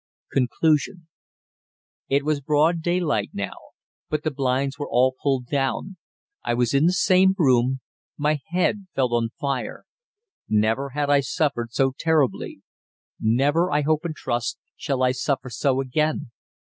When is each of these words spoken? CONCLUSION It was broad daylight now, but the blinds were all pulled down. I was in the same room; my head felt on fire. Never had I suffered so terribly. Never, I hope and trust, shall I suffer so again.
CONCLUSION 0.33 1.07
It 2.09 2.25
was 2.25 2.41
broad 2.41 2.81
daylight 2.81 3.29
now, 3.33 3.53
but 4.09 4.23
the 4.23 4.31
blinds 4.31 4.79
were 4.79 4.89
all 4.89 5.15
pulled 5.21 5.45
down. 5.45 5.97
I 6.43 6.55
was 6.55 6.73
in 6.73 6.87
the 6.87 6.91
same 6.93 7.35
room; 7.37 7.81
my 8.17 8.39
head 8.47 8.87
felt 8.95 9.11
on 9.11 9.29
fire. 9.39 9.85
Never 10.49 10.89
had 10.97 11.11
I 11.11 11.19
suffered 11.19 11.71
so 11.71 11.93
terribly. 11.99 12.63
Never, 13.19 13.69
I 13.71 13.81
hope 13.81 14.03
and 14.03 14.15
trust, 14.15 14.57
shall 14.75 15.03
I 15.03 15.11
suffer 15.11 15.51
so 15.51 15.79
again. 15.81 16.31